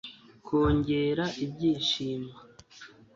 [0.45, 2.33] kongera ibyishimo